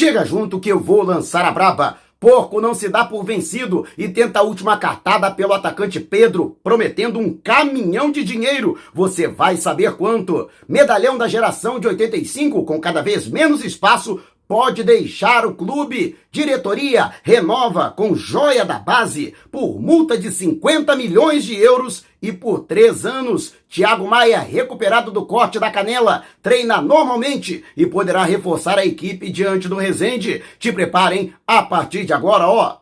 Chega 0.00 0.24
junto 0.24 0.58
que 0.58 0.72
eu 0.72 0.80
vou 0.80 1.02
lançar 1.02 1.44
a 1.44 1.50
braba. 1.50 1.98
Porco 2.18 2.58
não 2.58 2.72
se 2.72 2.88
dá 2.88 3.04
por 3.04 3.22
vencido 3.22 3.86
e 3.98 4.08
tenta 4.08 4.38
a 4.38 4.42
última 4.42 4.78
cartada 4.78 5.30
pelo 5.30 5.52
atacante 5.52 6.00
Pedro, 6.00 6.56
prometendo 6.62 7.18
um 7.18 7.34
caminhão 7.34 8.10
de 8.10 8.24
dinheiro. 8.24 8.78
Você 8.94 9.28
vai 9.28 9.58
saber 9.58 9.98
quanto. 9.98 10.48
Medalhão 10.66 11.18
da 11.18 11.28
geração 11.28 11.78
de 11.78 11.86
85, 11.86 12.64
com 12.64 12.80
cada 12.80 13.02
vez 13.02 13.28
menos 13.28 13.62
espaço, 13.62 14.18
pode 14.50 14.82
deixar 14.82 15.46
o 15.46 15.54
clube. 15.54 16.16
Diretoria 16.32 17.12
renova 17.22 17.88
com 17.96 18.16
joia 18.16 18.64
da 18.64 18.80
base 18.80 19.32
por 19.48 19.80
multa 19.80 20.18
de 20.18 20.32
50 20.32 20.96
milhões 20.96 21.44
de 21.44 21.54
euros 21.54 22.04
e 22.20 22.32
por 22.32 22.64
três 22.64 23.06
anos. 23.06 23.54
Thiago 23.68 24.08
Maia, 24.08 24.40
recuperado 24.40 25.12
do 25.12 25.24
corte 25.24 25.60
da 25.60 25.70
canela, 25.70 26.24
treina 26.42 26.82
normalmente 26.82 27.62
e 27.76 27.86
poderá 27.86 28.24
reforçar 28.24 28.76
a 28.76 28.84
equipe 28.84 29.30
diante 29.30 29.68
do 29.68 29.76
Resende. 29.76 30.42
Te 30.58 30.72
preparem 30.72 31.32
a 31.46 31.62
partir 31.62 32.04
de 32.04 32.12
agora, 32.12 32.48
ó. 32.48 32.79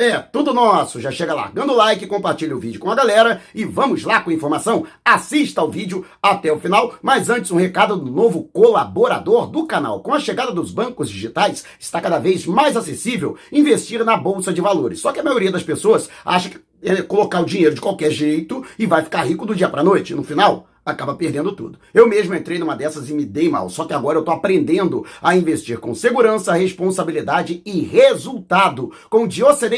É, 0.00 0.16
tudo 0.18 0.54
nosso. 0.54 0.98
Já 0.98 1.10
chega 1.10 1.34
largando 1.34 1.74
o 1.74 1.76
like, 1.76 2.06
compartilha 2.06 2.56
o 2.56 2.58
vídeo 2.58 2.80
com 2.80 2.90
a 2.90 2.94
galera 2.94 3.42
e 3.54 3.66
vamos 3.66 4.02
lá 4.02 4.22
com 4.22 4.30
a 4.30 4.32
informação. 4.32 4.86
Assista 5.04 5.60
ao 5.60 5.70
vídeo 5.70 6.06
até 6.22 6.50
o 6.50 6.58
final. 6.58 6.94
Mas 7.02 7.28
antes, 7.28 7.50
um 7.50 7.58
recado 7.58 7.98
do 7.98 8.10
novo 8.10 8.44
colaborador 8.44 9.46
do 9.46 9.66
canal. 9.66 10.00
Com 10.00 10.14
a 10.14 10.18
chegada 10.18 10.52
dos 10.52 10.70
bancos 10.70 11.10
digitais, 11.10 11.66
está 11.78 12.00
cada 12.00 12.18
vez 12.18 12.46
mais 12.46 12.78
acessível 12.78 13.36
investir 13.52 14.02
na 14.02 14.16
bolsa 14.16 14.54
de 14.54 14.62
valores. 14.62 15.00
Só 15.00 15.12
que 15.12 15.20
a 15.20 15.22
maioria 15.22 15.52
das 15.52 15.62
pessoas 15.62 16.08
acha 16.24 16.48
que 16.48 16.58
é 16.82 17.02
colocar 17.02 17.42
o 17.42 17.44
dinheiro 17.44 17.74
de 17.74 17.80
qualquer 17.82 18.10
jeito 18.10 18.64
e 18.78 18.86
vai 18.86 19.04
ficar 19.04 19.24
rico 19.24 19.44
do 19.44 19.54
dia 19.54 19.68
para 19.68 19.84
noite. 19.84 20.14
No 20.14 20.24
final, 20.24 20.66
acaba 20.90 21.14
perdendo 21.14 21.52
tudo. 21.52 21.78
Eu 21.92 22.08
mesmo 22.08 22.34
entrei 22.34 22.58
numa 22.58 22.76
dessas 22.76 23.08
e 23.08 23.14
me 23.14 23.24
dei 23.24 23.48
mal, 23.48 23.68
só 23.68 23.84
que 23.84 23.94
agora 23.94 24.18
eu 24.18 24.22
tô 24.22 24.30
aprendendo 24.30 25.04
a 25.22 25.36
investir 25.36 25.78
com 25.78 25.94
segurança, 25.94 26.52
responsabilidade 26.52 27.62
e 27.64 27.80
resultado. 27.80 28.92
Com 29.08 29.24
o 29.24 29.28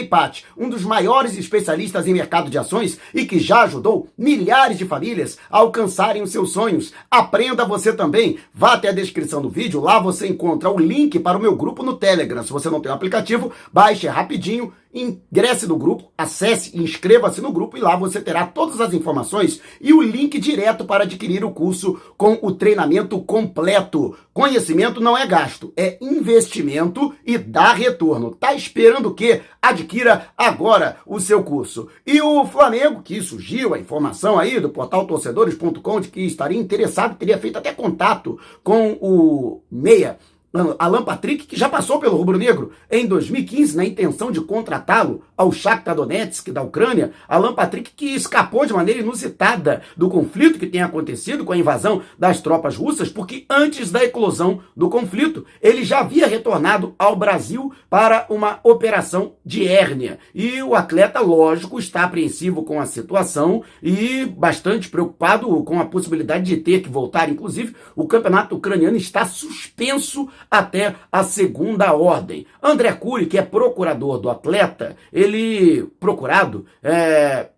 Pat, 0.08 0.44
um 0.56 0.68
dos 0.68 0.84
maiores 0.84 1.36
especialistas 1.36 2.06
em 2.06 2.12
mercado 2.12 2.50
de 2.50 2.58
ações 2.58 2.98
e 3.14 3.24
que 3.24 3.38
já 3.38 3.62
ajudou 3.62 4.08
milhares 4.16 4.78
de 4.78 4.84
famílias 4.84 5.38
a 5.50 5.58
alcançarem 5.58 6.22
os 6.22 6.30
seus 6.30 6.52
sonhos. 6.52 6.92
Aprenda 7.10 7.64
você 7.64 7.92
também. 7.92 8.38
Vá 8.54 8.74
até 8.74 8.88
a 8.88 8.92
descrição 8.92 9.40
do 9.40 9.48
vídeo, 9.48 9.80
lá 9.80 9.98
você 9.98 10.26
encontra 10.26 10.70
o 10.70 10.78
link 10.78 11.18
para 11.18 11.38
o 11.38 11.40
meu 11.40 11.56
grupo 11.56 11.82
no 11.82 11.94
Telegram. 11.94 12.42
Se 12.42 12.52
você 12.52 12.68
não 12.68 12.80
tem 12.80 12.90
o 12.90 12.94
aplicativo, 12.94 13.52
baixe 13.72 14.06
rapidinho 14.06 14.72
Ingresse 14.94 15.66
no 15.66 15.76
grupo, 15.76 16.12
acesse 16.16 16.76
e 16.76 16.82
inscreva-se 16.82 17.40
no 17.40 17.50
grupo 17.50 17.78
e 17.78 17.80
lá 17.80 17.96
você 17.96 18.20
terá 18.20 18.46
todas 18.46 18.80
as 18.80 18.92
informações 18.92 19.60
e 19.80 19.92
o 19.92 20.02
link 20.02 20.38
direto 20.38 20.84
para 20.84 21.04
adquirir 21.04 21.44
o 21.44 21.50
curso 21.50 21.98
com 22.16 22.38
o 22.42 22.52
treinamento 22.52 23.18
completo. 23.20 24.14
Conhecimento 24.34 25.00
não 25.00 25.16
é 25.16 25.26
gasto, 25.26 25.72
é 25.76 25.98
investimento 26.00 27.14
e 27.24 27.38
dá 27.38 27.72
retorno. 27.72 28.34
Tá 28.34 28.54
esperando 28.54 29.10
o 29.10 29.14
quê? 29.14 29.42
Adquira 29.60 30.28
agora 30.36 30.98
o 31.06 31.20
seu 31.20 31.42
curso. 31.42 31.88
E 32.06 32.20
o 32.20 32.44
Flamengo, 32.46 33.02
que 33.02 33.20
surgiu 33.20 33.74
a 33.74 33.78
informação 33.78 34.38
aí 34.38 34.60
do 34.60 34.70
portal 34.70 35.06
torcedores.com 35.06 36.00
de 36.00 36.08
que 36.08 36.20
estaria 36.20 36.58
interessado, 36.58 37.16
teria 37.16 37.38
feito 37.38 37.58
até 37.58 37.72
contato 37.72 38.38
com 38.62 38.98
o 39.00 39.62
Meia 39.70 40.18
Alan 40.78 41.02
Patrick, 41.02 41.46
que 41.46 41.56
já 41.56 41.68
passou 41.68 41.98
pelo 41.98 42.16
Rubro 42.16 42.36
Negro 42.36 42.72
em 42.90 43.06
2015 43.06 43.76
na 43.76 43.84
intenção 43.84 44.30
de 44.30 44.40
contratá-lo 44.40 45.22
ao 45.36 45.50
Shakhtar 45.50 45.94
Donetsk 45.94 46.50
da 46.52 46.62
Ucrânia, 46.62 47.12
Alan 47.26 47.54
Patrick 47.54 47.92
que 47.96 48.14
escapou 48.14 48.66
de 48.66 48.72
maneira 48.72 49.00
inusitada 49.00 49.82
do 49.96 50.10
conflito 50.10 50.58
que 50.58 50.66
tem 50.66 50.82
acontecido 50.82 51.44
com 51.44 51.52
a 51.52 51.56
invasão 51.56 52.02
das 52.18 52.40
tropas 52.40 52.76
russas, 52.76 53.08
porque 53.08 53.46
antes 53.48 53.90
da 53.90 54.04
eclosão 54.04 54.60
do 54.76 54.90
conflito, 54.90 55.46
ele 55.60 55.84
já 55.84 56.00
havia 56.00 56.26
retornado 56.26 56.94
ao 56.98 57.16
Brasil 57.16 57.72
para 57.88 58.26
uma 58.28 58.60
operação 58.62 59.34
de 59.44 59.66
hérnia. 59.66 60.18
E 60.34 60.62
o 60.62 60.74
atleta, 60.74 61.20
lógico, 61.20 61.78
está 61.78 62.02
apreensivo 62.04 62.62
com 62.62 62.78
a 62.78 62.86
situação 62.86 63.62
e 63.82 64.26
bastante 64.26 64.88
preocupado 64.88 65.62
com 65.64 65.80
a 65.80 65.86
possibilidade 65.86 66.44
de 66.44 66.58
ter 66.58 66.82
que 66.82 66.88
voltar. 66.88 67.30
Inclusive, 67.30 67.74
o 67.96 68.06
campeonato 68.06 68.54
ucraniano 68.54 68.96
está 68.96 69.24
suspenso 69.24 70.28
até 70.50 70.94
a 71.10 71.22
segunda 71.22 71.92
ordem. 71.92 72.46
André 72.62 72.92
Cury, 72.92 73.26
que 73.26 73.38
é 73.38 73.42
procurador 73.42 74.18
do 74.18 74.30
atleta, 74.30 74.96
ele, 75.12 75.84
procurado, 75.98 76.66
é, 76.82 77.48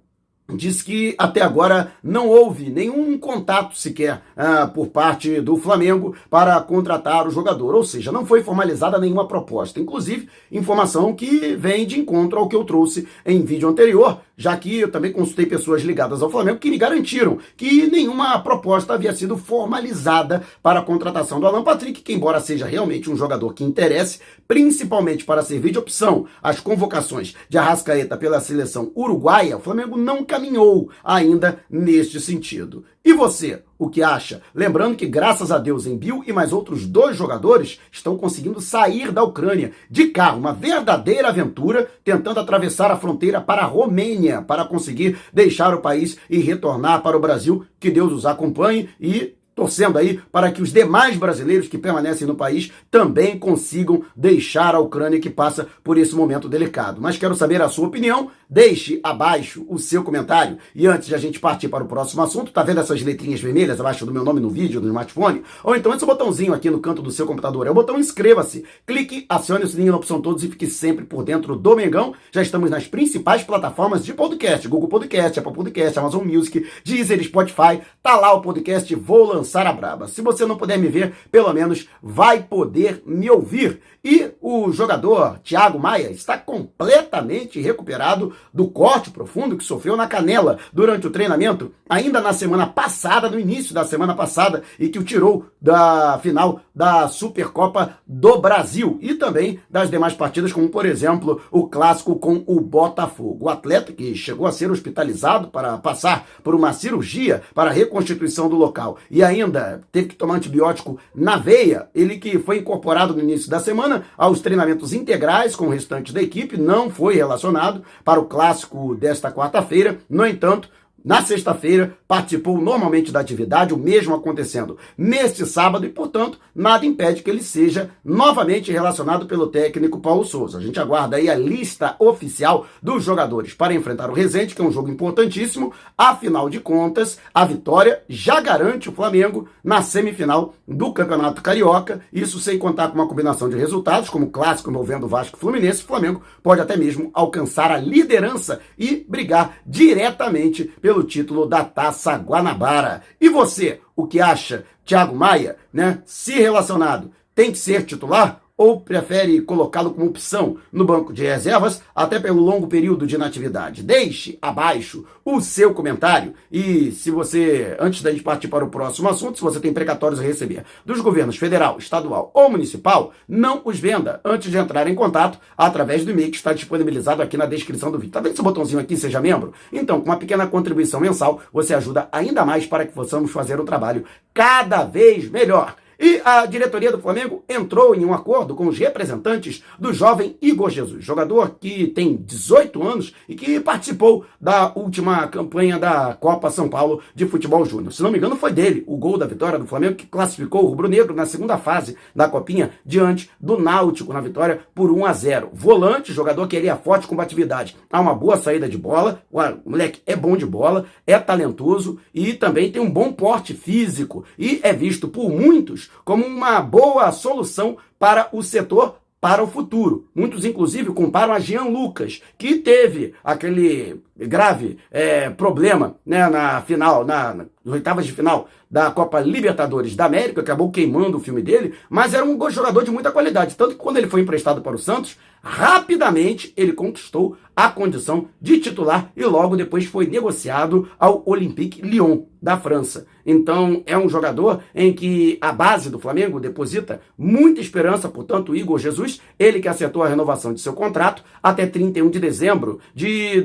diz 0.52 0.82
que 0.82 1.14
até 1.16 1.40
agora 1.40 1.92
não 2.02 2.28
houve 2.28 2.68
nenhum 2.68 3.16
contato 3.18 3.76
sequer 3.76 4.22
ah, 4.36 4.66
por 4.66 4.88
parte 4.88 5.40
do 5.40 5.56
Flamengo 5.56 6.14
para 6.28 6.60
contratar 6.60 7.26
o 7.26 7.30
jogador, 7.30 7.74
ou 7.74 7.84
seja, 7.84 8.12
não 8.12 8.26
foi 8.26 8.42
formalizada 8.42 8.98
nenhuma 8.98 9.26
proposta. 9.26 9.80
Inclusive, 9.80 10.28
informação 10.52 11.14
que 11.14 11.56
vem 11.56 11.86
de 11.86 11.98
encontro 11.98 12.38
ao 12.38 12.48
que 12.48 12.56
eu 12.56 12.64
trouxe 12.64 13.08
em 13.24 13.42
vídeo 13.42 13.68
anterior, 13.68 14.20
já 14.36 14.54
que 14.56 14.80
eu 14.80 14.90
também 14.90 15.12
consultei 15.12 15.46
pessoas 15.46 15.82
ligadas 15.82 16.22
ao 16.22 16.30
Flamengo 16.30 16.58
que 16.58 16.70
me 16.70 16.76
garantiram 16.76 17.38
que 17.56 17.86
nenhuma 17.86 18.38
proposta 18.40 18.94
havia 18.94 19.14
sido 19.14 19.38
formalizada 19.38 20.42
para 20.62 20.80
a 20.80 20.84
contratação 20.84 21.40
do 21.40 21.46
Alan 21.46 21.62
Patrick, 21.62 22.02
que 22.02 22.12
embora 22.12 22.40
seja 22.40 22.66
realmente 22.66 23.10
um 23.10 23.16
jogador 23.16 23.54
que 23.54 23.64
interesse, 23.64 24.20
principalmente 24.46 25.24
para 25.24 25.42
servir 25.42 25.70
de 25.70 25.78
opção 25.78 26.26
às 26.42 26.60
convocações 26.60 27.34
de 27.48 27.56
Arrascaeta 27.56 28.16
pela 28.16 28.40
seleção 28.40 28.92
uruguaia, 28.94 29.56
o 29.56 29.60
Flamengo 29.60 29.96
não 29.96 30.24
caminhou 30.34 30.90
ainda 31.04 31.60
neste 31.70 32.20
sentido. 32.20 32.84
E 33.04 33.12
você, 33.12 33.62
o 33.78 33.88
que 33.88 34.02
acha? 34.02 34.42
Lembrando 34.52 34.96
que, 34.96 35.06
graças 35.06 35.52
a 35.52 35.58
Deus, 35.58 35.86
Bill 35.86 36.24
e 36.26 36.32
mais 36.32 36.52
outros 36.52 36.86
dois 36.86 37.16
jogadores 37.16 37.78
estão 37.92 38.16
conseguindo 38.16 38.60
sair 38.60 39.12
da 39.12 39.22
Ucrânia 39.22 39.72
de 39.88 40.08
carro, 40.08 40.38
uma 40.38 40.52
verdadeira 40.52 41.28
aventura, 41.28 41.88
tentando 42.02 42.40
atravessar 42.40 42.90
a 42.90 42.96
fronteira 42.96 43.40
para 43.40 43.62
a 43.62 43.66
Romênia 43.66 44.42
para 44.42 44.64
conseguir 44.64 45.18
deixar 45.32 45.72
o 45.72 45.80
país 45.80 46.16
e 46.28 46.38
retornar 46.38 47.02
para 47.02 47.16
o 47.16 47.20
Brasil. 47.20 47.64
Que 47.78 47.90
Deus 47.90 48.12
os 48.12 48.26
acompanhe 48.26 48.88
e 49.00 49.34
torcendo 49.54 49.98
aí 49.98 50.20
para 50.32 50.50
que 50.50 50.60
os 50.60 50.72
demais 50.72 51.16
brasileiros 51.16 51.68
que 51.68 51.78
permanecem 51.78 52.26
no 52.26 52.34
país 52.34 52.72
também 52.90 53.38
consigam 53.38 54.02
deixar 54.16 54.74
a 54.74 54.80
Ucrânia 54.80 55.20
que 55.20 55.30
passa 55.30 55.66
por 55.82 55.96
esse 55.96 56.14
momento 56.14 56.48
delicado. 56.48 57.00
Mas 57.00 57.16
quero 57.16 57.34
saber 57.34 57.62
a 57.62 57.68
sua 57.68 57.86
opinião, 57.86 58.30
deixe 58.50 59.00
abaixo 59.02 59.64
o 59.68 59.78
seu 59.78 60.02
comentário. 60.02 60.58
E 60.74 60.86
antes 60.86 61.08
de 61.08 61.14
a 61.14 61.18
gente 61.18 61.38
partir 61.38 61.68
para 61.68 61.84
o 61.84 61.88
próximo 61.88 62.22
assunto, 62.22 62.52
tá 62.52 62.62
vendo 62.62 62.80
essas 62.80 63.02
letrinhas 63.02 63.40
vermelhas 63.40 63.80
abaixo 63.80 64.04
do 64.04 64.12
meu 64.12 64.24
nome 64.24 64.40
no 64.40 64.50
vídeo, 64.50 64.80
no 64.80 64.88
smartphone? 64.88 65.42
Ou 65.62 65.76
então 65.76 65.94
esse 65.94 66.04
botãozinho 66.04 66.52
aqui 66.52 66.68
no 66.68 66.80
canto 66.80 67.00
do 67.02 67.10
seu 67.10 67.26
computador, 67.26 67.66
é 67.66 67.70
o 67.70 67.74
botão 67.74 67.98
inscreva-se. 67.98 68.64
Clique, 68.86 69.24
acione 69.28 69.64
o 69.64 69.68
sininho 69.68 69.92
na 69.92 69.98
opção 69.98 70.20
todos 70.20 70.42
e 70.42 70.48
fique 70.48 70.66
sempre 70.66 71.04
por 71.04 71.22
dentro 71.22 71.56
do 71.56 71.76
Mengão. 71.76 72.14
Já 72.32 72.42
estamos 72.42 72.70
nas 72.70 72.86
principais 72.86 73.42
plataformas 73.42 74.04
de 74.04 74.12
podcast, 74.12 74.66
Google 74.66 74.88
Podcast, 74.88 75.38
Apple 75.38 75.52
Podcast, 75.52 75.98
Amazon 75.98 76.24
Music, 76.24 76.66
Deezer, 76.84 77.22
Spotify. 77.22 77.80
Tá 78.02 78.16
lá 78.16 78.32
o 78.32 78.40
podcast 78.40 78.92
Vou 78.94 79.24
Lançar 79.24 79.43
Sara 79.44 79.72
Braba. 79.72 80.08
Se 80.08 80.20
você 80.20 80.44
não 80.44 80.56
puder 80.56 80.78
me 80.78 80.88
ver, 80.88 81.14
pelo 81.30 81.52
menos 81.52 81.88
vai 82.02 82.42
poder 82.42 83.02
me 83.06 83.30
ouvir. 83.30 83.80
E 84.04 84.32
o 84.40 84.70
jogador 84.70 85.38
Thiago 85.38 85.78
Maia 85.78 86.10
está 86.10 86.36
completamente 86.36 87.60
recuperado 87.60 88.34
do 88.52 88.68
corte 88.68 89.10
profundo 89.10 89.56
que 89.56 89.64
sofreu 89.64 89.96
na 89.96 90.06
canela 90.06 90.58
durante 90.72 91.06
o 91.06 91.10
treinamento, 91.10 91.72
ainda 91.88 92.20
na 92.20 92.32
semana 92.32 92.66
passada, 92.66 93.30
no 93.30 93.40
início 93.40 93.74
da 93.74 93.84
semana 93.84 94.14
passada, 94.14 94.62
e 94.78 94.88
que 94.88 94.98
o 94.98 95.04
tirou 95.04 95.46
da 95.60 96.18
final 96.22 96.60
da 96.74 97.08
Supercopa 97.08 97.98
do 98.06 98.38
Brasil 98.38 98.98
e 99.00 99.14
também 99.14 99.60
das 99.70 99.90
demais 99.90 100.14
partidas, 100.14 100.52
como 100.52 100.68
por 100.68 100.84
exemplo 100.84 101.40
o 101.50 101.68
clássico 101.68 102.16
com 102.16 102.42
o 102.46 102.60
Botafogo. 102.60 103.46
O 103.46 103.48
atleta 103.48 103.92
que 103.92 104.14
chegou 104.14 104.46
a 104.46 104.52
ser 104.52 104.70
hospitalizado 104.70 105.48
para 105.48 105.78
passar 105.78 106.26
por 106.42 106.54
uma 106.54 106.72
cirurgia 106.72 107.42
para 107.54 107.70
reconstituição 107.70 108.48
do 108.48 108.56
local 108.56 108.98
e 109.10 109.22
ainda 109.22 109.82
teve 109.92 110.08
que 110.08 110.16
tomar 110.16 110.34
antibiótico 110.34 110.98
na 111.14 111.36
veia, 111.36 111.88
ele 111.94 112.18
que 112.18 112.38
foi 112.38 112.58
incorporado 112.58 113.14
no 113.14 113.22
início 113.22 113.50
da 113.50 113.60
semana 113.60 114.04
aos 114.16 114.40
treinamentos 114.40 114.92
integrais 114.92 115.54
com 115.54 115.66
o 115.66 115.70
restante 115.70 116.12
da 116.12 116.22
equipe, 116.22 116.56
não 116.56 116.90
foi 116.90 117.14
relacionado 117.14 117.82
para 118.04 118.20
o 118.20 118.26
clássico 118.26 118.94
desta 118.94 119.30
quarta-feira. 119.30 119.98
No 120.08 120.26
entanto, 120.26 120.68
na 121.04 121.22
sexta-feira, 121.22 121.98
participou 122.08 122.58
normalmente 122.58 123.12
da 123.12 123.20
atividade, 123.20 123.74
o 123.74 123.78
mesmo 123.78 124.14
acontecendo 124.14 124.78
neste 124.96 125.44
sábado, 125.44 125.84
e, 125.84 125.90
portanto, 125.90 126.38
nada 126.54 126.86
impede 126.86 127.22
que 127.22 127.28
ele 127.28 127.42
seja 127.42 127.90
novamente 128.02 128.72
relacionado 128.72 129.26
pelo 129.26 129.48
técnico 129.48 130.00
Paulo 130.00 130.24
Souza. 130.24 130.58
A 130.58 130.60
gente 130.62 130.80
aguarda 130.80 131.16
aí 131.16 131.28
a 131.28 131.34
lista 131.34 131.94
oficial 131.98 132.66
dos 132.82 133.04
jogadores 133.04 133.52
para 133.52 133.74
enfrentar 133.74 134.08
o 134.08 134.14
Resende, 134.14 134.54
que 134.54 134.62
é 134.62 134.64
um 134.64 134.72
jogo 134.72 134.90
importantíssimo. 134.90 135.72
Afinal 135.96 136.48
de 136.48 136.60
contas, 136.60 137.18
a 137.34 137.44
vitória 137.44 138.02
já 138.08 138.40
garante 138.40 138.88
o 138.88 138.92
Flamengo 138.92 139.48
na 139.62 139.82
semifinal 139.82 140.54
do 140.66 140.92
Campeonato 140.92 141.42
Carioca. 141.42 142.00
Isso 142.12 142.40
sem 142.40 142.58
contar 142.58 142.88
com 142.88 142.94
uma 142.94 143.08
combinação 143.08 143.48
de 143.48 143.56
resultados, 143.56 144.08
como 144.08 144.26
o 144.26 144.30
clássico 144.30 144.70
envolvendo 144.70 145.08
Vasco 145.08 145.36
e 145.36 145.40
Fluminense. 145.40 145.82
O 145.82 145.86
Flamengo 145.86 146.22
pode 146.42 146.60
até 146.60 146.76
mesmo 146.76 147.10
alcançar 147.12 147.70
a 147.70 147.76
liderança 147.76 148.60
e 148.78 149.04
brigar 149.08 149.58
diretamente 149.66 150.64
pelo 150.80 150.93
pelo 150.94 151.02
título 151.02 151.46
da 151.46 151.64
Taça 151.64 152.16
Guanabara. 152.16 153.02
E 153.20 153.28
você, 153.28 153.80
o 153.96 154.06
que 154.06 154.20
acha? 154.20 154.64
Thiago 154.84 155.16
Maia, 155.16 155.56
né? 155.72 156.00
Se 156.06 156.34
relacionado, 156.34 157.10
tem 157.34 157.50
que 157.50 157.58
ser 157.58 157.84
titular 157.84 158.40
ou 158.56 158.80
prefere 158.80 159.40
colocá-lo 159.40 159.92
como 159.92 160.06
opção 160.06 160.58
no 160.72 160.84
banco 160.84 161.12
de 161.12 161.24
reservas 161.24 161.82
até 161.94 162.20
pelo 162.20 162.40
longo 162.40 162.66
período 162.66 163.06
de 163.06 163.16
inatividade? 163.16 163.82
Deixe 163.82 164.38
abaixo 164.40 165.04
o 165.24 165.40
seu 165.40 165.74
comentário 165.74 166.34
e 166.52 166.92
se 166.92 167.10
você, 167.10 167.76
antes 167.80 168.02
da 168.02 168.10
gente 168.10 168.22
partir 168.22 168.48
para 168.48 168.64
o 168.64 168.70
próximo 168.70 169.08
assunto, 169.08 169.38
se 169.38 169.42
você 169.42 169.58
tem 169.58 169.72
precatórios 169.72 170.20
a 170.20 170.22
receber 170.22 170.64
dos 170.84 171.00
governos 171.00 171.36
federal, 171.36 171.78
estadual 171.78 172.30
ou 172.34 172.50
municipal, 172.50 173.12
não 173.28 173.62
os 173.64 173.78
venda 173.78 174.20
antes 174.24 174.50
de 174.50 174.56
entrar 174.56 174.86
em 174.86 174.94
contato 174.94 175.38
através 175.56 176.04
do 176.04 176.10
e-mail 176.10 176.30
que 176.30 176.36
está 176.36 176.52
disponibilizado 176.52 177.22
aqui 177.22 177.36
na 177.36 177.46
descrição 177.46 177.90
do 177.90 177.98
vídeo. 177.98 178.12
Tá 178.12 178.20
vendo 178.20 178.32
esse 178.32 178.42
botãozinho 178.42 178.80
aqui, 178.80 178.96
seja 178.96 179.20
membro? 179.20 179.52
Então, 179.72 180.00
com 180.00 180.06
uma 180.06 180.18
pequena 180.18 180.46
contribuição 180.46 181.00
mensal, 181.00 181.40
você 181.52 181.74
ajuda 181.74 182.08
ainda 182.12 182.44
mais 182.44 182.66
para 182.66 182.86
que 182.86 182.92
possamos 182.92 183.30
fazer 183.30 183.60
um 183.60 183.64
trabalho 183.64 184.04
cada 184.32 184.84
vez 184.84 185.28
melhor. 185.30 185.74
E 185.98 186.20
a 186.24 186.46
diretoria 186.46 186.90
do 186.90 186.98
Flamengo 186.98 187.44
entrou 187.48 187.94
em 187.94 188.04
um 188.04 188.14
acordo 188.14 188.54
com 188.54 188.66
os 188.66 188.78
representantes 188.78 189.62
do 189.78 189.92
jovem 189.92 190.36
Igor 190.40 190.70
Jesus, 190.70 191.04
jogador 191.04 191.56
que 191.60 191.86
tem 191.88 192.16
18 192.16 192.82
anos 192.82 193.14
e 193.28 193.34
que 193.34 193.60
participou 193.60 194.24
da 194.40 194.72
última 194.74 195.26
campanha 195.28 195.78
da 195.78 196.14
Copa 196.14 196.50
São 196.50 196.68
Paulo 196.68 197.00
de 197.14 197.26
Futebol 197.26 197.64
Júnior. 197.64 197.92
Se 197.92 198.02
não 198.02 198.10
me 198.10 198.18
engano, 198.18 198.36
foi 198.36 198.52
dele 198.52 198.84
o 198.86 198.96
gol 198.96 199.18
da 199.18 199.26
vitória 199.26 199.58
do 199.58 199.66
Flamengo 199.66 199.96
que 199.96 200.06
classificou 200.06 200.64
o 200.64 200.66
rubro-negro 200.66 201.14
na 201.14 201.26
segunda 201.26 201.56
fase 201.56 201.96
da 202.14 202.28
Copinha 202.28 202.70
diante 202.84 203.30
do 203.40 203.58
Náutico 203.58 204.12
na 204.12 204.20
vitória 204.20 204.60
por 204.74 204.90
1 204.90 205.06
a 205.06 205.12
0. 205.12 205.50
Volante, 205.52 206.12
jogador 206.12 206.46
que 206.48 206.56
queria 206.56 206.76
forte 206.76 207.06
combatividade. 207.06 207.76
Há 207.90 208.00
uma 208.00 208.14
boa 208.14 208.36
saída 208.36 208.68
de 208.68 208.78
bola, 208.78 209.22
o 209.30 209.70
moleque 209.70 210.00
é 210.06 210.14
bom 210.14 210.36
de 210.36 210.46
bola, 210.46 210.86
é 211.06 211.18
talentoso 211.18 211.98
e 212.14 212.32
também 212.32 212.70
tem 212.70 212.80
um 212.80 212.90
bom 212.90 213.12
porte 213.12 213.54
físico 213.54 214.24
e 214.38 214.60
é 214.62 214.72
visto 214.72 215.08
por 215.08 215.28
muitos 215.30 215.83
como 216.04 216.24
uma 216.26 216.60
boa 216.60 217.10
solução 217.12 217.76
para 217.98 218.28
o 218.32 218.42
setor 218.42 218.96
para 219.24 219.42
o 219.42 219.46
futuro. 219.46 220.06
Muitos, 220.14 220.44
inclusive, 220.44 220.92
comparam 220.92 221.32
a 221.32 221.38
Jean 221.38 221.64
Lucas, 221.64 222.20
que 222.36 222.56
teve 222.56 223.14
aquele 223.24 224.02
grave 224.16 224.78
é, 224.90 225.28
problema 225.30 225.96
né, 226.04 226.28
na 226.28 226.62
final, 226.62 227.04
na, 227.04 227.34
nas 227.34 227.46
oitavas 227.66 228.06
de 228.06 228.12
final 228.12 228.48
da 228.70 228.90
Copa 228.90 229.20
Libertadores 229.20 229.94
da 229.94 230.04
América, 230.04 230.40
acabou 230.40 230.70
queimando 230.70 231.16
o 231.16 231.20
filme 231.20 231.40
dele, 231.40 231.74
mas 231.88 232.12
era 232.12 232.24
um 232.24 232.38
jogador 232.50 232.82
de 232.82 232.90
muita 232.90 233.12
qualidade. 233.12 233.54
Tanto 233.54 233.72
que 233.72 233.80
quando 233.80 233.98
ele 233.98 234.08
foi 234.08 234.20
emprestado 234.20 234.60
para 234.60 234.74
o 234.74 234.78
Santos, 234.78 235.16
rapidamente 235.40 236.52
ele 236.56 236.72
conquistou 236.72 237.36
a 237.54 237.68
condição 237.68 238.28
de 238.40 238.58
titular 238.58 239.12
e 239.16 239.24
logo 239.24 239.56
depois 239.56 239.84
foi 239.84 240.06
negociado 240.06 240.88
ao 240.98 241.22
Olympique 241.24 241.82
Lyon 241.82 242.22
da 242.42 242.58
França. 242.58 243.06
Então 243.24 243.82
é 243.86 243.96
um 243.96 244.08
jogador 244.08 244.60
em 244.74 244.92
que 244.92 245.38
a 245.40 245.52
base 245.52 245.88
do 245.88 245.98
Flamengo 245.98 246.40
deposita 246.40 247.00
muita 247.16 247.60
esperança, 247.60 248.08
portanto, 248.08 248.56
Igor 248.56 248.78
Jesus, 248.78 249.20
ele 249.38 249.60
que 249.60 249.68
acertou 249.68 250.02
a 250.02 250.08
renovação 250.08 250.52
de 250.52 250.60
seu 250.60 250.72
contrato 250.72 251.22
até 251.42 251.64
31 251.64 252.10
de 252.10 252.18
dezembro 252.18 252.80
de 252.94 253.40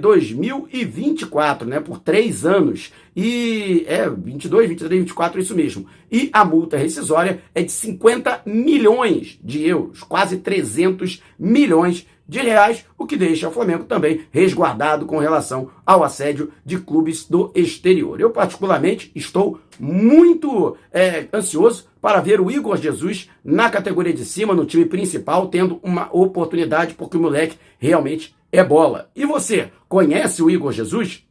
2024, 0.62 1.68
né, 1.68 1.80
por 1.80 2.00
três 2.00 2.46
anos. 2.46 2.92
E 3.16 3.84
é 3.88 4.10
22, 4.10 4.70
23, 4.70 5.02
24, 5.02 5.40
isso 5.40 5.56
mesmo. 5.56 5.88
E 6.12 6.30
a 6.32 6.44
multa 6.46 6.78
rescisória 6.78 7.42
é 7.54 7.62
de 7.62 7.72
50 7.72 8.44
milhões 8.46 9.40
de 9.44 9.66
euros, 9.66 10.04
quase 10.04 10.38
300 10.38 11.22
milhões 11.38 11.98
de 11.98 12.08
reais, 12.38 12.86
o 12.96 13.08
que 13.08 13.18
deixa 13.18 13.50
o 13.50 13.52
Flamengo 13.52 13.86
também 13.86 14.22
resguardado 14.30 15.08
com 15.08 15.18
relação 15.18 15.72
ao 15.84 16.04
assédio 16.04 16.52
de 16.64 16.78
clubes 16.78 17.26
do 17.26 17.52
exterior. 17.56 18.22
Eu, 18.22 18.30
particularmente, 18.30 19.12
estou 19.16 19.60
muito 19.80 20.78
é, 20.92 21.26
ansioso 21.34 21.88
para 22.00 22.22
ver 22.22 22.40
o 22.40 22.52
Igor 22.52 22.78
Jesus 22.78 23.30
na 23.44 23.70
categoria 23.70 24.14
de 24.14 24.24
cima, 24.24 24.54
no 24.54 24.66
time 24.66 24.86
principal, 24.86 25.48
tendo 25.48 25.80
uma 25.82 26.08
oportunidade, 26.12 26.94
porque 26.94 27.18
o 27.18 27.22
moleque 27.22 27.58
realmente 27.80 28.36
é 28.52 28.64
bola. 28.64 29.10
E 29.16 29.26
você, 29.26 29.72
conhece 29.88 30.44
o 30.44 30.50
Igor 30.50 30.72
Jesus? 30.72 31.26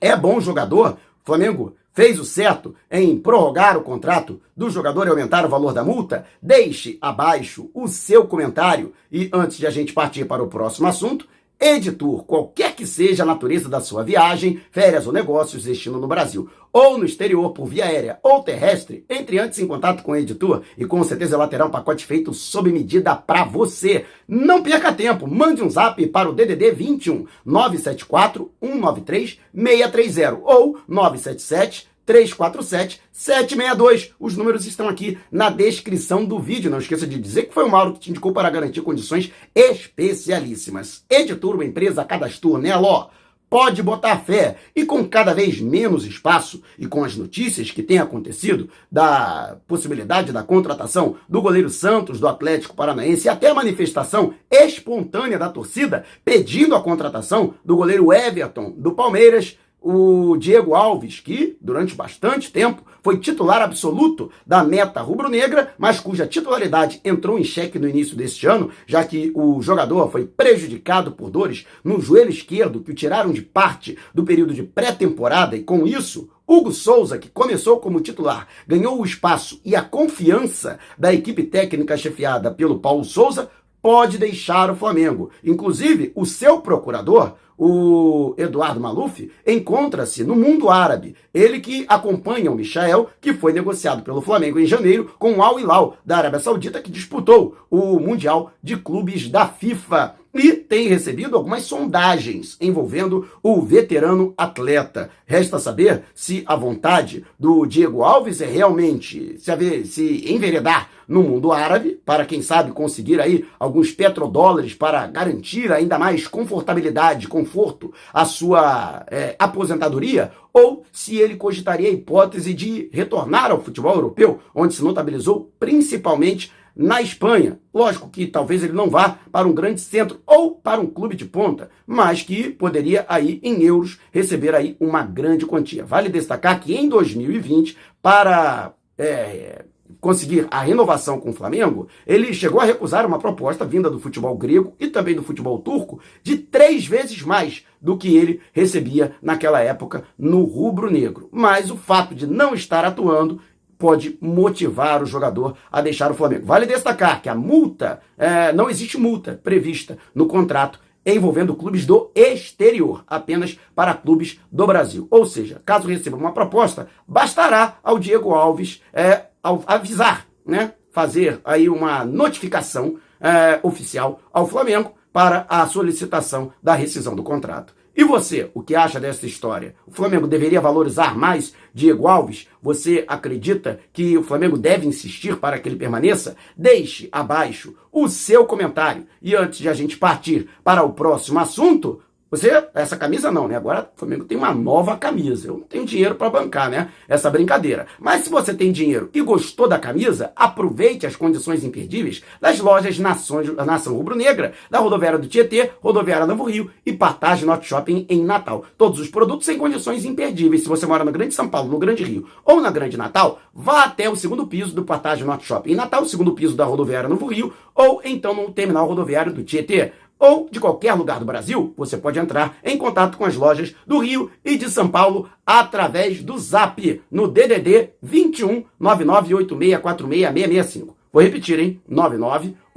É 0.00 0.16
bom 0.16 0.40
jogador? 0.40 0.96
Flamengo 1.22 1.76
fez 1.92 2.18
o 2.18 2.24
certo 2.24 2.74
em 2.90 3.18
prorrogar 3.18 3.76
o 3.76 3.82
contrato 3.82 4.40
do 4.56 4.70
jogador 4.70 5.06
e 5.06 5.10
aumentar 5.10 5.44
o 5.44 5.48
valor 5.48 5.72
da 5.72 5.84
multa? 5.84 6.26
Deixe 6.40 6.98
abaixo 7.00 7.70
o 7.74 7.88
seu 7.88 8.26
comentário 8.26 8.92
e 9.10 9.28
antes 9.32 9.58
de 9.58 9.66
a 9.66 9.70
gente 9.70 9.92
partir 9.92 10.24
para 10.24 10.42
o 10.42 10.48
próximo 10.48 10.86
assunto, 10.86 11.26
Editor, 11.60 12.24
qualquer 12.24 12.74
que 12.74 12.86
seja 12.86 13.22
a 13.22 13.26
natureza 13.26 13.68
da 13.68 13.82
sua 13.82 14.02
viagem, 14.02 14.62
férias 14.70 15.06
ou 15.06 15.12
negócios, 15.12 15.64
destino 15.64 16.00
no 16.00 16.08
Brasil 16.08 16.48
ou 16.72 16.96
no 16.96 17.04
exterior 17.04 17.50
por 17.50 17.66
via 17.66 17.84
aérea 17.84 18.18
ou 18.22 18.42
terrestre, 18.42 19.04
entre 19.10 19.38
antes 19.38 19.58
em 19.58 19.66
contato 19.66 20.02
com 20.02 20.12
o 20.12 20.16
editor 20.16 20.62
e 20.78 20.86
com 20.86 21.04
certeza 21.04 21.34
ela 21.34 21.46
terá 21.46 21.66
um 21.66 21.70
pacote 21.70 22.06
feito 22.06 22.32
sob 22.32 22.72
medida 22.72 23.14
para 23.14 23.44
você. 23.44 24.06
Não 24.26 24.62
perca 24.62 24.90
tempo, 24.90 25.26
mande 25.26 25.62
um 25.62 25.68
zap 25.68 26.04
para 26.06 26.30
o 26.30 26.32
DDD 26.32 26.70
21 26.70 27.26
974 27.44 28.50
193 28.62 29.38
630 29.52 30.40
ou 30.42 30.78
977 30.88 31.90
347 32.10 33.00
762. 33.12 34.12
Os 34.18 34.36
números 34.36 34.66
estão 34.66 34.88
aqui 34.88 35.16
na 35.30 35.48
descrição 35.48 36.24
do 36.24 36.40
vídeo. 36.40 36.68
Não 36.68 36.78
esqueça 36.78 37.06
de 37.06 37.16
dizer 37.16 37.44
que 37.44 37.54
foi 37.54 37.62
o 37.62 37.70
Mauro 37.70 37.92
que 37.92 38.00
te 38.00 38.10
indicou 38.10 38.32
para 38.32 38.50
garantir 38.50 38.80
condições 38.80 39.30
especialíssimas. 39.54 41.04
Editor, 41.08 41.54
uma 41.54 41.64
empresa 41.64 42.04
cadastrou 42.04 42.58
nela, 42.58 43.10
Pode 43.48 43.82
botar 43.82 44.16
fé. 44.18 44.56
E 44.76 44.84
com 44.84 45.04
cada 45.04 45.34
vez 45.34 45.60
menos 45.60 46.06
espaço 46.06 46.62
e 46.78 46.86
com 46.86 47.02
as 47.02 47.16
notícias 47.16 47.72
que 47.72 47.82
têm 47.82 47.98
acontecido 47.98 48.70
da 48.90 49.56
possibilidade 49.66 50.32
da 50.32 50.44
contratação 50.44 51.16
do 51.28 51.42
goleiro 51.42 51.68
Santos 51.68 52.20
do 52.20 52.28
Atlético 52.28 52.76
Paranaense 52.76 53.26
e 53.26 53.28
até 53.28 53.50
a 53.50 53.54
manifestação 53.54 54.34
espontânea 54.48 55.36
da 55.36 55.48
torcida 55.48 56.04
pedindo 56.24 56.76
a 56.76 56.80
contratação 56.80 57.54
do 57.64 57.74
goleiro 57.74 58.12
Everton 58.12 58.70
do 58.70 58.92
Palmeiras, 58.92 59.58
o 59.80 60.36
Diego 60.36 60.74
Alves, 60.74 61.20
que 61.20 61.56
durante 61.60 61.94
bastante 61.94 62.52
tempo 62.52 62.82
foi 63.02 63.18
titular 63.18 63.62
absoluto 63.62 64.30
da 64.46 64.62
meta 64.62 65.00
rubro-negra, 65.00 65.74
mas 65.78 65.98
cuja 65.98 66.26
titularidade 66.26 67.00
entrou 67.04 67.38
em 67.38 67.44
xeque 67.44 67.78
no 67.78 67.88
início 67.88 68.16
deste 68.16 68.46
ano, 68.46 68.70
já 68.86 69.02
que 69.04 69.32
o 69.34 69.62
jogador 69.62 70.10
foi 70.10 70.26
prejudicado 70.26 71.12
por 71.12 71.30
dores 71.30 71.66
no 71.82 72.00
joelho 72.00 72.30
esquerdo 72.30 72.80
que 72.80 72.90
o 72.90 72.94
tiraram 72.94 73.32
de 73.32 73.40
parte 73.40 73.96
do 74.14 74.24
período 74.24 74.52
de 74.52 74.62
pré-temporada 74.62 75.56
e 75.56 75.62
com 75.62 75.86
isso 75.86 76.28
Hugo 76.46 76.72
Souza, 76.72 77.16
que 77.16 77.28
começou 77.28 77.78
como 77.78 78.00
titular, 78.00 78.48
ganhou 78.66 79.00
o 79.00 79.04
espaço 79.04 79.60
e 79.64 79.76
a 79.76 79.82
confiança 79.82 80.80
da 80.98 81.14
equipe 81.14 81.44
técnica 81.44 81.96
chefiada 81.96 82.50
pelo 82.50 82.80
Paulo 82.80 83.04
Souza, 83.04 83.48
pode 83.80 84.18
deixar 84.18 84.70
o 84.70 84.76
Flamengo. 84.76 85.30
Inclusive, 85.44 86.12
o 86.14 86.26
seu 86.26 86.60
procurador, 86.60 87.34
o 87.62 88.34
Eduardo 88.38 88.80
Maluf 88.80 89.30
encontra-se 89.46 90.24
no 90.24 90.34
mundo 90.34 90.70
árabe. 90.70 91.14
Ele 91.32 91.60
que 91.60 91.84
acompanha 91.86 92.50
o 92.50 92.54
Michael, 92.54 93.10
que 93.20 93.34
foi 93.34 93.52
negociado 93.52 94.02
pelo 94.02 94.22
Flamengo 94.22 94.58
em 94.58 94.64
janeiro 94.64 95.14
com 95.18 95.34
o 95.34 95.42
Al 95.42 95.60
Hilal 95.60 95.98
da 96.02 96.16
Arábia 96.16 96.40
Saudita, 96.40 96.80
que 96.80 96.90
disputou 96.90 97.54
o 97.70 98.00
Mundial 98.00 98.50
de 98.62 98.78
Clubes 98.78 99.28
da 99.28 99.46
FIFA 99.46 100.14
e 100.32 100.52
tem 100.52 100.86
recebido 100.86 101.36
algumas 101.36 101.64
sondagens 101.64 102.56
envolvendo 102.60 103.28
o 103.42 103.60
veterano 103.60 104.32
atleta. 104.36 105.10
Resta 105.26 105.58
saber 105.58 106.04
se 106.14 106.44
a 106.46 106.54
vontade 106.54 107.24
do 107.38 107.66
Diego 107.66 108.02
Alves 108.02 108.40
é 108.40 108.46
realmente 108.46 109.36
se, 109.38 109.50
haver, 109.50 109.84
se 109.86 110.32
enveredar 110.32 110.88
no 111.08 111.24
mundo 111.24 111.50
árabe, 111.50 112.00
para 112.06 112.24
quem 112.24 112.40
sabe 112.40 112.70
conseguir 112.70 113.20
aí 113.20 113.44
alguns 113.58 113.90
petrodólares 113.90 114.74
para 114.74 115.04
garantir 115.08 115.72
ainda 115.72 115.98
mais 115.98 116.28
confortabilidade, 116.28 117.26
conforto 117.26 117.92
à 118.14 118.24
sua 118.24 119.04
é, 119.10 119.34
aposentadoria, 119.36 120.30
ou 120.52 120.84
se 120.92 121.16
ele 121.16 121.34
cogitaria 121.34 121.88
a 121.88 121.92
hipótese 121.92 122.54
de 122.54 122.88
retornar 122.92 123.50
ao 123.50 123.60
futebol 123.60 123.94
europeu, 123.94 124.38
onde 124.54 124.74
se 124.74 124.84
notabilizou 124.84 125.50
principalmente 125.58 126.52
na 126.74 127.00
Espanha. 127.02 127.58
Lógico 127.72 128.08
que 128.08 128.26
talvez 128.26 128.62
ele 128.62 128.72
não 128.72 128.88
vá 128.88 129.18
para 129.30 129.46
um 129.46 129.52
grande 129.52 129.80
centro 129.80 130.20
ou 130.26 130.52
para 130.52 130.80
um 130.80 130.86
clube 130.86 131.16
de 131.16 131.24
ponta, 131.24 131.70
mas 131.86 132.22
que 132.22 132.50
poderia 132.50 133.04
aí 133.08 133.40
em 133.42 133.62
euros 133.62 133.98
receber 134.12 134.54
aí 134.54 134.76
uma 134.80 135.02
grande 135.02 135.46
quantia. 135.46 135.84
Vale 135.84 136.08
destacar 136.08 136.60
que 136.60 136.74
em 136.74 136.88
2020, 136.88 137.76
para 138.02 138.72
é, 138.98 139.64
conseguir 140.00 140.46
a 140.50 140.60
renovação 140.60 141.18
com 141.18 141.30
o 141.30 141.34
Flamengo, 141.34 141.88
ele 142.06 142.32
chegou 142.32 142.60
a 142.60 142.64
recusar 142.64 143.06
uma 143.06 143.18
proposta 143.18 143.64
vinda 143.64 143.90
do 143.90 143.98
futebol 143.98 144.36
grego 144.36 144.74
e 144.78 144.86
também 144.86 145.14
do 145.14 145.22
futebol 145.22 145.58
turco 145.58 146.00
de 146.22 146.36
três 146.36 146.86
vezes 146.86 147.22
mais 147.22 147.64
do 147.80 147.96
que 147.96 148.16
ele 148.16 148.40
recebia 148.52 149.14
naquela 149.22 149.60
época 149.60 150.04
no 150.18 150.44
rubro-negro. 150.44 151.28
Mas 151.32 151.70
o 151.70 151.76
fato 151.76 152.14
de 152.14 152.26
não 152.26 152.54
estar 152.54 152.84
atuando 152.84 153.40
pode 153.80 154.18
motivar 154.20 155.02
o 155.02 155.06
jogador 155.06 155.56
a 155.72 155.80
deixar 155.80 156.10
o 156.10 156.14
Flamengo. 156.14 156.44
Vale 156.44 156.66
destacar 156.66 157.22
que 157.22 157.30
a 157.30 157.34
multa, 157.34 158.00
é, 158.16 158.52
não 158.52 158.68
existe 158.68 158.98
multa 158.98 159.40
prevista 159.42 159.96
no 160.14 160.26
contrato 160.26 160.78
envolvendo 161.04 161.56
clubes 161.56 161.86
do 161.86 162.10
exterior, 162.14 163.02
apenas 163.06 163.58
para 163.74 163.94
clubes 163.94 164.38
do 164.52 164.66
Brasil. 164.66 165.08
Ou 165.10 165.24
seja, 165.24 165.62
caso 165.64 165.88
receba 165.88 166.14
uma 166.14 166.32
proposta, 166.32 166.88
bastará 167.08 167.78
ao 167.82 167.98
Diego 167.98 168.34
Alves 168.34 168.82
é, 168.92 169.22
avisar, 169.66 170.26
né, 170.44 170.74
fazer 170.92 171.40
aí 171.42 171.70
uma 171.70 172.04
notificação 172.04 172.96
é, 173.18 173.58
oficial 173.62 174.20
ao 174.30 174.46
Flamengo 174.46 174.92
para 175.10 175.46
a 175.48 175.66
solicitação 175.66 176.52
da 176.62 176.74
rescisão 176.74 177.16
do 177.16 177.22
contrato. 177.22 177.74
E 177.96 178.04
você, 178.04 178.50
o 178.54 178.62
que 178.62 178.74
acha 178.74 179.00
dessa 179.00 179.26
história? 179.26 179.74
O 179.86 179.90
Flamengo 179.90 180.26
deveria 180.26 180.60
valorizar 180.60 181.16
mais 181.16 181.52
Diego 181.74 182.06
Alves? 182.06 182.46
Você 182.62 183.04
acredita 183.06 183.80
que 183.92 184.16
o 184.16 184.22
Flamengo 184.22 184.56
deve 184.56 184.86
insistir 184.86 185.36
para 185.36 185.58
que 185.58 185.68
ele 185.68 185.76
permaneça? 185.76 186.36
Deixe 186.56 187.08
abaixo 187.10 187.74
o 187.92 188.08
seu 188.08 188.44
comentário. 188.44 189.06
E 189.20 189.34
antes 189.34 189.58
de 189.58 189.68
a 189.68 189.74
gente 189.74 189.96
partir 189.96 190.48
para 190.62 190.82
o 190.82 190.92
próximo 190.92 191.38
assunto, 191.40 192.00
você, 192.30 192.64
essa 192.74 192.96
camisa 192.96 193.32
não, 193.32 193.48
né? 193.48 193.56
Agora 193.56 193.90
o 193.96 193.98
Flamengo 193.98 194.24
tem 194.24 194.38
uma 194.38 194.54
nova 194.54 194.96
camisa. 194.96 195.48
Eu 195.48 195.58
não 195.58 195.64
tenho 195.64 195.84
dinheiro 195.84 196.14
para 196.14 196.30
bancar, 196.30 196.70
né? 196.70 196.90
Essa 197.08 197.28
brincadeira. 197.28 197.86
Mas 197.98 198.22
se 198.22 198.30
você 198.30 198.54
tem 198.54 198.70
dinheiro 198.70 199.10
e 199.12 199.20
gostou 199.20 199.66
da 199.66 199.80
camisa, 199.80 200.30
aproveite 200.36 201.06
as 201.06 201.16
condições 201.16 201.64
imperdíveis 201.64 202.22
das 202.40 202.60
lojas 202.60 203.00
Nações, 203.00 203.52
Nação 203.54 203.96
Rubro-Negra, 203.96 204.52
da 204.70 204.78
Rodoviária 204.78 205.18
do 205.18 205.26
Tietê, 205.26 205.72
Rodoviária 205.80 206.24
Novo 206.24 206.44
Rio 206.44 206.70
e 206.86 206.92
Partage 206.92 207.44
Norte 207.44 207.66
Shopping 207.66 208.06
em 208.08 208.24
Natal. 208.24 208.64
Todos 208.78 209.00
os 209.00 209.08
produtos 209.08 209.48
em 209.48 209.58
condições 209.58 210.04
imperdíveis. 210.04 210.62
Se 210.62 210.68
você 210.68 210.86
mora 210.86 211.04
no 211.04 211.10
Grande 211.10 211.34
São 211.34 211.48
Paulo, 211.48 211.68
no 211.68 211.78
Grande 211.78 212.04
Rio 212.04 212.28
ou 212.44 212.60
na 212.60 212.70
Grande 212.70 212.96
Natal, 212.96 213.40
vá 213.52 213.82
até 213.82 214.08
o 214.08 214.14
segundo 214.14 214.46
piso 214.46 214.72
do 214.72 214.84
Partage 214.84 215.24
Norte 215.24 215.46
Shopping 215.46 215.72
em 215.72 215.74
Natal, 215.74 216.04
segundo 216.04 216.32
piso 216.32 216.54
da 216.54 216.64
Rodoviária 216.64 217.08
Novo 217.08 217.26
Rio 217.26 217.52
ou 217.74 218.00
então 218.04 218.34
no 218.34 218.52
terminal 218.52 218.86
rodoviário 218.86 219.32
do 219.32 219.42
Tietê 219.42 219.92
ou 220.20 220.48
de 220.50 220.60
qualquer 220.60 220.92
lugar 220.92 221.18
do 221.18 221.24
Brasil, 221.24 221.72
você 221.76 221.96
pode 221.96 222.18
entrar 222.18 222.58
em 222.62 222.76
contato 222.76 223.16
com 223.16 223.24
as 223.24 223.34
lojas 223.34 223.74
do 223.86 223.98
Rio 223.98 224.30
e 224.44 224.56
de 224.56 224.68
São 224.70 224.86
Paulo 224.86 225.28
através 225.44 226.22
do 226.22 226.38
Zap 226.38 227.02
no 227.10 227.26
DDD 227.26 227.90
21 228.02 228.64
998646665. 228.80 230.94
Vou 231.12 231.22
repetir, 231.22 231.58
hein? 231.58 231.80
9986 231.88 232.69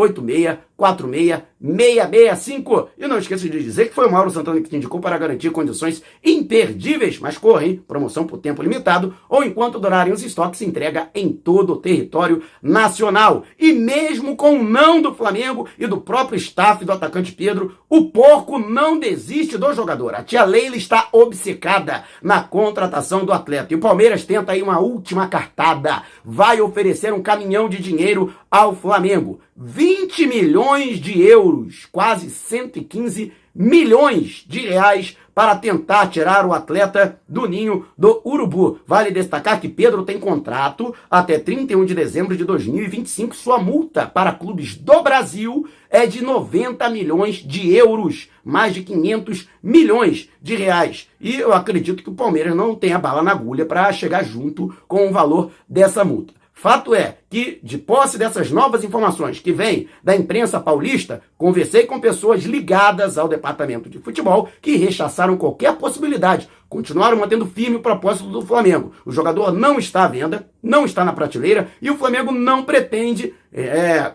466665. 0.77 2.89
E 2.98 3.07
não 3.07 3.17
esqueça 3.17 3.48
de 3.48 3.63
dizer 3.63 3.88
que 3.89 3.95
foi 3.95 4.07
o 4.07 4.12
Mauro 4.12 4.31
Santana 4.31 4.60
que 4.60 4.69
te 4.69 4.75
indicou 4.75 5.00
para 5.00 5.17
garantir 5.17 5.50
condições 5.51 6.03
imperdíveis. 6.24 7.19
Mas 7.19 7.38
corra, 7.38 7.65
hein? 7.65 7.81
Promoção 7.88 8.25
por 8.25 8.39
tempo 8.39 8.62
limitado 8.62 9.15
ou 9.29 9.41
enquanto 9.43 9.79
durarem 9.79 10.13
os 10.13 10.24
estoques, 10.24 10.62
entrega 10.62 11.10
em 11.13 11.31
todo 11.31 11.74
o 11.74 11.77
território 11.77 12.41
nacional. 12.62 13.43
E 13.57 13.72
mesmo 13.72 14.36
com 14.36 14.60
o 14.60 14.63
não 14.63 15.01
do 15.01 15.13
Flamengo 15.13 15.69
e 15.77 15.88
do 15.88 16.01
próprio 16.01 16.38
staff 16.38 16.83
do 16.83 16.91
atacante 16.91 17.31
Pedro, 17.31 17.77
o 17.89 18.10
porco 18.10 18.60
não 18.60 19.00
desiste 19.00 19.57
do 19.57 19.74
jogador. 19.74 20.15
A 20.15 20.24
tia 20.24 20.43
Leila 20.43 20.75
está 20.75 21.07
obcecada 21.12 22.03
na 22.22 22.43
contratação 22.43 23.24
do 23.24 23.31
atleta. 23.31 23.72
E 23.72 23.75
o 23.75 23.79
Palmeiras 23.79 24.25
tenta 24.25 24.51
aí 24.51 24.62
uma 24.62 24.79
última 24.79 25.27
cartada. 25.27 26.03
Vai 26.25 26.60
oferecer 26.60 27.13
um 27.13 27.22
caminhão 27.22 27.69
de 27.69 27.81
dinheiro 27.81 28.33
ao 28.50 28.75
Flamengo. 28.75 29.39
20 29.55 30.25
milhões 30.25 31.00
de 31.00 31.22
euros, 31.22 31.88
quase 31.91 32.29
115 32.29 33.31
milhões 33.53 34.43
de 34.48 34.62
reais 34.62 35.15
para 35.33 35.55
tentar 35.55 36.07
tirar 36.07 36.45
o 36.45 36.53
atleta 36.53 37.19
do 37.27 37.48
ninho 37.48 37.86
do 37.98 38.22
Urubu. 38.25 38.79
Vale 38.86 39.12
destacar 39.12 39.60
que 39.60 39.69
Pedro 39.69 40.03
tem 40.03 40.19
contrato 40.19 40.93
até 41.10 41.38
31 41.38 41.86
de 41.86 41.93
dezembro 41.95 42.36
de 42.36 42.43
2025. 42.43 43.36
Sua 43.36 43.60
multa 43.60 44.07
para 44.07 44.31
clubes 44.31 44.75
do 44.75 45.01
Brasil 45.01 45.67
é 45.89 46.05
de 46.05 46.24
90 46.24 46.89
milhões 46.89 47.36
de 47.36 47.74
euros, 47.75 48.29
mais 48.43 48.74
de 48.74 48.81
500 48.81 49.48
milhões 49.62 50.29
de 50.41 50.55
reais. 50.55 51.07
E 51.19 51.36
eu 51.36 51.53
acredito 51.53 52.03
que 52.03 52.10
o 52.10 52.15
Palmeiras 52.15 52.55
não 52.55 52.75
tem 52.75 52.93
a 52.93 53.00
bala 53.00 53.22
na 53.22 53.31
agulha 53.31 53.65
para 53.65 53.91
chegar 53.91 54.24
junto 54.24 54.75
com 54.88 55.07
o 55.07 55.12
valor 55.12 55.51
dessa 55.67 56.03
multa. 56.03 56.33
Fato 56.63 56.96
é 56.96 57.17
que, 57.29 57.60
de 57.62 57.77
posse 57.77 58.17
dessas 58.17 58.50
novas 58.50 58.86
informações 58.86 59.38
que 59.38 59.51
vêm 59.51 59.89
da 60.01 60.15
imprensa 60.15 60.62
paulista, 60.62 61.22
conversei 61.38 61.86
com 61.86 62.00
pessoas 62.00 62.43
ligadas 62.43 63.17
ao 63.17 63.27
departamento 63.27 63.89
de 63.89 64.00
futebol 64.00 64.48
que 64.62 64.77
rechaçaram 64.77 65.36
qualquer 65.36 65.75
possibilidade, 65.75 66.48
continuaram 66.70 67.17
mantendo 67.17 67.46
firme 67.46 67.75
o 67.75 67.82
propósito 67.82 68.29
do 68.29 68.41
Flamengo. 68.41 68.93
O 69.05 69.12
jogador 69.12 69.51
não 69.51 69.77
está 69.77 70.05
à 70.05 70.08
venda, 70.08 70.48
não 70.63 70.86
está 70.86 71.03
na 71.03 71.12
prateleira 71.12 71.67
e 71.82 71.91
o 71.91 71.98
Flamengo 71.98 72.32
não 72.32 72.63
pretende 72.63 73.34
é, 73.51 74.13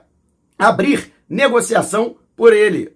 abrir 0.58 1.12
negociação 1.28 2.16
por 2.38 2.52
ele, 2.52 2.92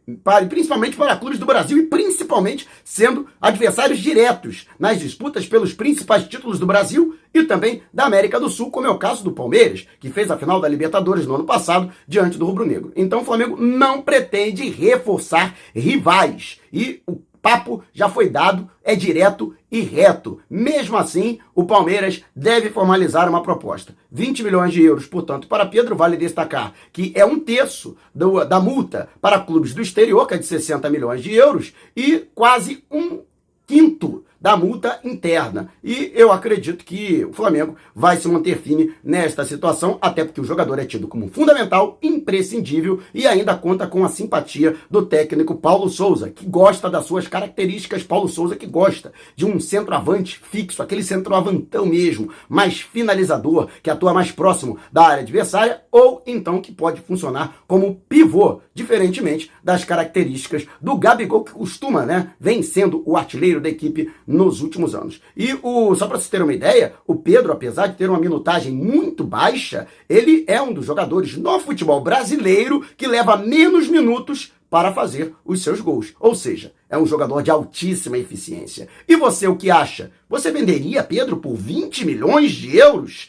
principalmente 0.49 0.97
para 0.97 1.17
clubes 1.17 1.37
do 1.37 1.45
Brasil 1.45 1.77
e 1.77 1.87
principalmente 1.87 2.69
sendo 2.85 3.27
adversários 3.41 3.99
diretos 3.99 4.69
nas 4.79 5.01
disputas 5.01 5.49
pelos 5.49 5.75
principais 5.75 6.29
títulos 6.29 6.61
do 6.61 6.67
Brasil 6.67 7.17
e 7.35 7.43
também 7.43 7.83
da 7.93 8.05
América 8.05 8.39
do 8.39 8.49
Sul, 8.49 8.71
como 8.71 8.87
é 8.87 8.91
o 8.91 8.99
caso 8.99 9.25
do 9.25 9.33
Palmeiras, 9.33 9.85
que 9.99 10.11
fez 10.11 10.31
a 10.31 10.39
final 10.39 10.61
da 10.61 10.69
Libertadores 10.69 11.27
no 11.27 11.35
ano 11.35 11.45
passado 11.45 11.93
diante 12.07 12.39
do 12.39 12.47
Rubro 12.47 12.65
Negro. 12.65 12.93
Então 12.95 13.23
o 13.23 13.25
Flamengo 13.25 13.57
não 13.61 14.01
pretende 14.01 14.71
reforçar 14.71 15.57
rivais 15.75 16.61
e 16.73 17.03
o 17.05 17.19
papo 17.43 17.83
já 17.93 18.09
foi 18.09 18.31
dado, 18.31 18.71
é 18.85 18.95
direto 18.95 19.55
e 19.71 19.81
reto. 19.81 20.39
Mesmo 20.49 20.97
assim, 20.97 21.41
o 21.55 21.65
Palmeiras 21.65 22.23
deve 22.35 22.71
formalizar 22.71 23.29
uma 23.29 23.43
proposta. 23.43 23.95
20 24.11 24.45
milhões 24.45 24.73
de 24.73 24.83
euros, 24.83 25.07
portanto, 25.07 25.49
para 25.49 25.67
Pedro, 25.67 25.97
vale 25.97 26.17
destacar 26.17 26.73
que 26.93 27.13
é 27.17 27.25
um 27.25 27.41
terço 27.41 27.97
do, 28.15 28.45
da 28.45 28.61
multa 28.61 29.09
para 29.21 29.41
clubes 29.41 29.75
do 29.75 29.83
exterior, 29.83 30.27
que 30.27 30.35
é 30.35 30.39
de 30.39 30.47
60 30.47 30.89
milhões 30.89 31.23
de 31.23 31.35
euros, 31.35 31.75
e 31.97 32.29
quase 32.35 32.85
um 32.91 33.21
quinto 33.67 34.25
da 34.43 34.57
multa 34.57 34.99
interna. 35.05 35.71
E 35.83 36.11
eu 36.15 36.33
acredito 36.33 36.85
que 36.85 37.25
o 37.25 37.33
Flamengo 37.33 37.77
vai 37.95 38.17
se 38.17 38.27
manter 38.27 38.59
firme 38.59 38.93
nesta 39.03 39.45
situação, 39.45 39.99
até 40.03 40.25
porque 40.25 40.41
o 40.41 40.45
jogador 40.45 40.81
é 40.81 40.85
tido 40.85 41.07
como 41.07 41.29
fundamental, 41.29 41.97
imprescindível 42.03 43.01
e 43.15 43.27
ainda 43.27 43.55
conta 43.55 43.87
com 43.87 44.05
a 44.05 44.09
simpatia 44.09 44.75
do 44.91 45.07
técnico 45.07 45.55
Paulo 45.55 45.89
Souza, 45.89 46.29
que 46.29 46.45
gosta 46.45 46.91
das 46.91 47.07
suas 47.07 47.29
características. 47.29 48.03
Paulo 48.03 48.29
Souza 48.29 48.57
que 48.57 48.67
gosta 48.67 49.13
de 49.37 49.47
um 49.47 49.61
centroavante 49.61 50.41
fixo, 50.43 50.83
aquele 50.83 51.05
centroavantão 51.05 51.87
mesmo, 51.87 52.31
mais 52.49 52.81
finalizador, 52.81 53.69
que 53.83 53.91
atua 53.91 54.13
mais 54.13 54.33
próximo 54.33 54.77
da 54.93 55.07
área 55.07 55.23
adversária, 55.23 55.83
ou 55.93 56.23
então 56.27 56.61
que 56.61 56.73
pode 56.73 57.01
funcionar 57.01 57.63
como 57.69 58.03
pivô, 58.09 58.61
diferentemente 58.75 59.51
das 59.63 59.85
características 59.85 60.67
do 60.81 60.97
Gabigol, 60.97 61.45
que 61.45 61.53
costuma, 61.53 62.05
né, 62.05 62.33
vem 62.41 62.63
sendo 62.63 63.03
o 63.07 63.17
artilheiro 63.17 63.61
da 63.61 63.69
equipe 63.69 64.11
nos 64.33 64.63
últimos 64.63 64.95
anos. 64.95 65.21
E 65.37 65.57
o, 65.63 65.95
só 65.95 66.07
para 66.07 66.19
vocês 66.19 66.31
terem 66.31 66.47
uma 66.47 66.55
ideia, 66.55 66.95
o 67.07 67.15
Pedro, 67.15 67.53
apesar 67.53 67.87
de 67.89 67.97
ter 67.97 68.09
uma 68.09 68.19
minutagem 68.19 68.73
muito 68.73 69.23
baixa, 69.23 69.87
ele 70.09 70.45
é 70.49 70.61
um 70.61 70.73
dos 70.73 70.87
jogadores 70.87 71.37
no 71.37 71.61
futebol 71.61 72.01
brasileiro 72.01 72.85
que 72.97 73.07
leva 73.07 73.37
menos 73.37 73.89
minutos 73.89 74.53
para 74.73 74.91
fazer 74.91 75.35
os 75.45 75.63
seus 75.63 75.83
gols. 75.83 76.15
Ou 76.19 76.35
seja, 76.35 76.73
é 76.89 76.97
um 76.97 77.05
jogador 77.05 77.43
de 77.43 77.51
altíssima 77.51 78.17
eficiência. 78.17 78.89
E 79.07 79.15
você 79.17 79.47
o 79.47 79.55
que 79.55 79.71
acha? 79.71 80.11
Você 80.31 80.51
venderia 80.51 81.05
Pedro 81.05 81.37
por 81.37 81.55
20 81.55 82.07
milhões 82.07 82.53
de 82.53 82.79
euros? 82.79 83.29